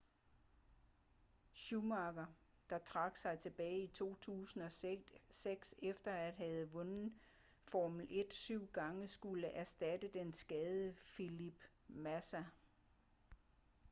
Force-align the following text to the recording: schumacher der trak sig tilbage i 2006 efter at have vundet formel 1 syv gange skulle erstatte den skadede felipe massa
schumacher 1.53 2.25
der 2.69 2.77
trak 2.83 3.17
sig 3.17 3.39
tilbage 3.39 3.83
i 3.83 3.87
2006 3.87 5.75
efter 5.81 6.11
at 6.13 6.33
have 6.33 6.69
vundet 6.69 7.13
formel 7.67 8.07
1 8.09 8.33
syv 8.33 8.67
gange 8.73 9.07
skulle 9.07 9.47
erstatte 9.47 10.07
den 10.07 10.33
skadede 10.33 10.93
felipe 10.93 11.67
massa 11.87 12.43